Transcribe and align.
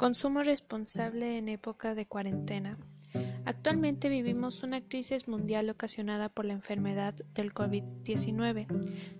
Consumo 0.00 0.42
responsable 0.42 1.36
en 1.36 1.50
época 1.50 1.94
de 1.94 2.06
cuarentena. 2.06 2.74
Actualmente 3.44 4.08
vivimos 4.08 4.62
una 4.62 4.80
crisis 4.80 5.28
mundial 5.28 5.68
ocasionada 5.68 6.30
por 6.30 6.46
la 6.46 6.54
enfermedad 6.54 7.14
del 7.34 7.52
COVID-19. 7.52 8.66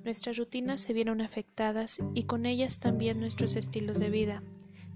Nuestras 0.04 0.38
rutinas 0.38 0.80
se 0.80 0.94
vieron 0.94 1.20
afectadas 1.20 1.98
y 2.14 2.22
con 2.22 2.46
ellas 2.46 2.80
también 2.80 3.20
nuestros 3.20 3.56
estilos 3.56 3.98
de 3.98 4.08
vida. 4.08 4.42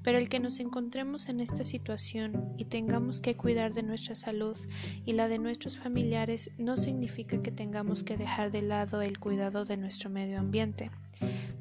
Pero 0.02 0.16
el 0.16 0.30
que 0.30 0.40
nos 0.40 0.58
encontremos 0.58 1.28
en 1.28 1.40
esta 1.40 1.64
situación 1.64 2.54
y 2.56 2.64
tengamos 2.64 3.20
que 3.20 3.36
cuidar 3.36 3.74
de 3.74 3.82
nuestra 3.82 4.16
salud 4.16 4.56
y 5.04 5.12
la 5.12 5.28
de 5.28 5.38
nuestros 5.38 5.76
familiares 5.76 6.52
no 6.56 6.78
significa 6.78 7.42
que 7.42 7.52
tengamos 7.52 8.04
que 8.04 8.16
dejar 8.16 8.50
de 8.50 8.62
lado 8.62 9.02
el 9.02 9.18
cuidado 9.18 9.66
de 9.66 9.76
nuestro 9.76 10.08
medio 10.08 10.38
ambiente. 10.38 10.90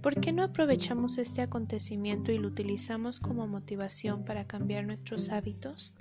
¿Por 0.04 0.20
qué 0.20 0.34
no 0.34 0.44
aprovechamos 0.44 1.18
este 1.18 1.42
acontecimiento 1.42 2.34
y 2.34 2.38
lo 2.38 2.50
utilizamos 2.50 3.22
como 3.22 3.48
motivación 3.48 4.26
para 4.26 4.46
cambiar 4.46 4.86
nuestros 4.86 5.30
hábitos? 5.30 5.96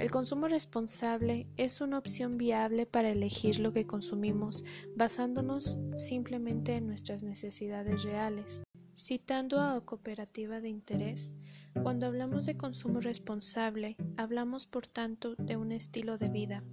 El 0.00 0.10
consumo 0.10 0.48
responsable 0.48 1.46
es 1.56 1.80
una 1.80 1.98
opción 1.98 2.36
viable 2.36 2.86
para 2.86 3.08
elegir 3.08 3.60
lo 3.60 3.72
que 3.72 3.86
consumimos 3.86 4.64
basándonos 4.96 5.78
simplemente 5.96 6.74
en 6.74 6.88
nuestras 6.88 7.22
necesidades 7.22 8.02
reales. 8.02 8.64
Citando 8.96 9.60
a 9.60 9.80
Cooperativa 9.84 10.60
de 10.60 10.70
Interés, 10.70 11.32
cuando 11.84 12.06
hablamos 12.06 12.46
de 12.46 12.56
consumo 12.56 12.98
responsable, 12.98 13.96
hablamos 14.16 14.66
por 14.66 14.88
tanto 14.88 15.36
de 15.36 15.56
un 15.56 15.70
estilo 15.70 16.18
de 16.18 16.30
vida, 16.30 16.64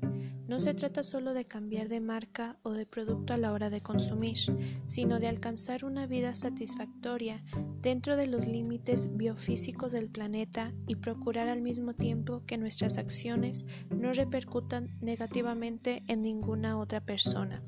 no 0.48 0.60
se 0.60 0.74
trata 0.74 1.04
solo 1.04 1.34
de 1.34 1.46
cambiar 1.46 1.90
de 1.90 2.00
marca 2.00 2.58
o 2.64 2.72
de 2.72 2.86
producto 2.86 3.34
a 3.34 3.38
la 3.38 3.52
hora 3.52 3.70
de 3.70 3.82
consumir, 3.82 4.38
sino 4.86 5.20
de 5.20 5.28
alcanzar 5.28 5.84
una 5.84 6.08
vida 6.08 6.36
satisfactoria 6.36 7.44
dentro 7.82 8.16
de 8.16 8.28
los 8.28 8.48
límites 8.48 9.16
biofísicos 9.16 9.92
del 9.92 10.10
planeta 10.10 10.74
y 10.88 10.96
procurar 10.96 11.50
al 11.50 11.62
mismo 11.62 11.94
tiempo 11.94 12.44
que 12.46 12.58
nuestras 12.58 12.98
acciones 12.98 13.66
no 13.90 14.14
repercutan 14.14 14.98
negativamente 15.02 16.04
en 16.08 16.22
ninguna 16.22 16.78
otra 16.78 17.02
persona. 17.02 17.64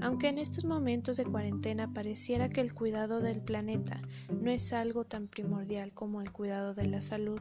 Aunque 0.00 0.28
en 0.28 0.38
estos 0.38 0.64
momentos 0.64 1.16
de 1.16 1.24
cuarentena 1.24 1.92
pareciera 1.92 2.48
que 2.48 2.60
el 2.60 2.74
cuidado 2.74 3.20
del 3.20 3.40
planeta 3.40 4.02
no 4.30 4.50
es 4.50 4.72
algo 4.72 5.04
tan 5.04 5.26
primordial 5.26 5.94
como 5.94 6.20
el 6.20 6.32
cuidado 6.32 6.74
de 6.74 6.86
la 6.86 7.00
salud, 7.00 7.40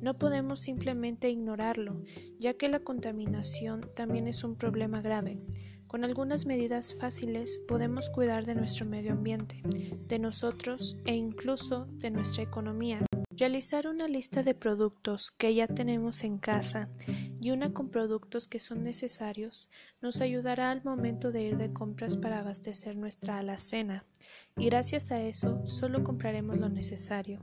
no 0.00 0.16
podemos 0.16 0.60
simplemente 0.60 1.28
ignorarlo, 1.28 2.02
ya 2.38 2.54
que 2.54 2.68
la 2.68 2.80
contaminación 2.80 3.87
también 3.88 4.26
es 4.26 4.44
un 4.44 4.56
problema 4.56 5.00
grave. 5.00 5.38
Con 5.86 6.04
algunas 6.04 6.44
medidas 6.44 6.94
fáciles 6.94 7.60
podemos 7.66 8.10
cuidar 8.10 8.44
de 8.44 8.54
nuestro 8.54 8.86
medio 8.86 9.12
ambiente, 9.12 9.62
de 10.06 10.18
nosotros 10.18 10.98
e 11.06 11.14
incluso 11.14 11.86
de 11.92 12.10
nuestra 12.10 12.42
economía. 12.42 13.00
Realizar 13.38 13.86
una 13.86 14.08
lista 14.08 14.42
de 14.42 14.54
productos 14.54 15.30
que 15.30 15.54
ya 15.54 15.66
tenemos 15.66 16.24
en 16.24 16.38
casa 16.38 16.90
y 17.40 17.52
una 17.52 17.72
con 17.72 17.88
productos 17.88 18.48
que 18.48 18.58
son 18.58 18.82
necesarios 18.82 19.70
nos 20.02 20.20
ayudará 20.20 20.72
al 20.72 20.82
momento 20.84 21.30
de 21.30 21.44
ir 21.44 21.56
de 21.56 21.72
compras 21.72 22.16
para 22.16 22.40
abastecer 22.40 22.96
nuestra 22.96 23.38
alacena 23.38 24.04
y 24.56 24.66
gracias 24.66 25.12
a 25.12 25.22
eso 25.22 25.64
solo 25.66 26.02
compraremos 26.02 26.58
lo 26.58 26.68
necesario, 26.68 27.40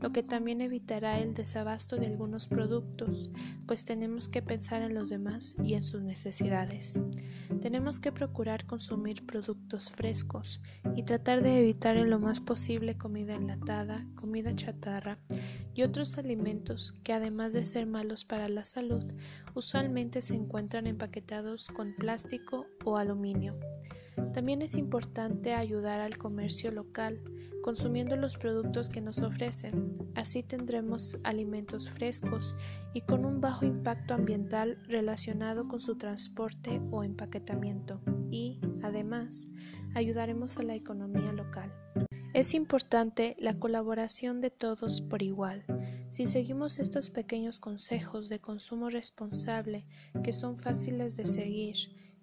lo 0.00 0.12
que 0.12 0.22
también 0.22 0.60
evitará 0.60 1.20
el 1.20 1.34
desabasto 1.34 1.96
de 1.96 2.06
algunos 2.06 2.48
productos, 2.48 3.30
pues 3.66 3.84
tenemos 3.84 4.28
que 4.28 4.42
pensar 4.42 4.82
en 4.82 4.94
los 4.94 5.08
demás 5.08 5.56
y 5.62 5.74
en 5.74 5.82
sus 5.82 6.02
necesidades. 6.02 7.00
Tenemos 7.60 8.00
que 8.00 8.12
procurar 8.12 8.66
consumir 8.66 9.26
productos 9.26 9.90
frescos 9.90 10.60
y 10.96 11.02
tratar 11.02 11.42
de 11.42 11.58
evitar 11.58 11.96
en 11.96 12.10
lo 12.10 12.18
más 12.18 12.40
posible 12.40 12.96
comida 12.96 13.34
enlatada, 13.34 14.06
comida 14.14 14.54
chatarra 14.54 15.18
y 15.74 15.82
otros 15.82 16.18
alimentos 16.18 16.92
que 16.92 17.12
además 17.12 17.52
de 17.52 17.64
ser 17.64 17.86
malos 17.86 18.24
para 18.24 18.48
la 18.48 18.64
salud, 18.64 19.04
usualmente 19.54 20.22
se 20.22 20.34
encuentran 20.34 20.86
empaquetados 20.86 21.68
con 21.68 21.94
plástico 21.94 22.66
o 22.84 22.96
aluminio. 22.96 23.58
También 24.32 24.62
es 24.62 24.76
importante 24.76 25.54
ayudar 25.54 26.00
al 26.00 26.18
comercio 26.18 26.70
local, 26.70 27.20
consumiendo 27.68 28.16
los 28.16 28.38
productos 28.38 28.88
que 28.88 29.02
nos 29.02 29.20
ofrecen. 29.20 29.98
Así 30.14 30.42
tendremos 30.42 31.18
alimentos 31.22 31.90
frescos 31.90 32.56
y 32.94 33.02
con 33.02 33.26
un 33.26 33.42
bajo 33.42 33.66
impacto 33.66 34.14
ambiental 34.14 34.82
relacionado 34.88 35.68
con 35.68 35.78
su 35.78 35.98
transporte 35.98 36.80
o 36.90 37.04
empaquetamiento. 37.04 38.00
Y, 38.30 38.58
además, 38.82 39.50
ayudaremos 39.94 40.56
a 40.56 40.62
la 40.62 40.76
economía 40.76 41.30
local. 41.34 41.70
Es 42.32 42.54
importante 42.54 43.36
la 43.38 43.58
colaboración 43.58 44.40
de 44.40 44.48
todos 44.48 45.02
por 45.02 45.22
igual. 45.22 45.66
Si 46.08 46.24
seguimos 46.24 46.78
estos 46.78 47.10
pequeños 47.10 47.58
consejos 47.58 48.30
de 48.30 48.40
consumo 48.40 48.88
responsable 48.88 49.84
que 50.24 50.32
son 50.32 50.56
fáciles 50.56 51.18
de 51.18 51.26
seguir, 51.26 51.76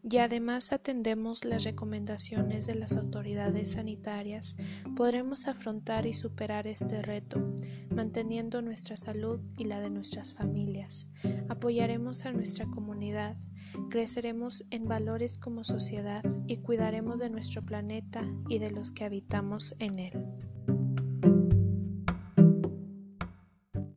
y 0.10 0.18
además 0.18 0.72
atendemos 0.72 1.46
las 1.46 1.64
recomendaciones 1.64 2.68
de 2.68 2.76
las 2.76 2.96
autoridades 2.96 3.72
sanitarias, 3.72 4.56
podremos 4.96 5.48
afrontar 5.48 6.06
y 6.06 6.14
superar 6.14 6.68
este 6.68 7.02
reto, 7.02 7.54
manteniendo 7.90 8.62
nuestra 8.62 8.98
salud 8.98 9.42
y 9.58 9.66
la 9.66 9.80
de 9.80 9.90
nuestras 9.90 10.34
familias. 10.34 11.10
Apoyaremos 11.50 12.26
a 12.26 12.32
nuestra 12.32 12.68
comunidad, 12.68 13.36
creceremos 13.90 14.66
en 14.70 14.86
valores 14.86 15.38
como 15.40 15.64
sociedad 15.64 16.24
y 16.48 16.58
cuidaremos 16.58 17.20
de 17.20 17.30
nuestro 17.32 17.66
planeta 17.66 18.24
y 18.48 18.60
de 18.60 18.70
los 18.72 18.92
que 18.92 19.06
habitamos 19.06 19.76
en 19.80 20.00
él. 20.00 20.14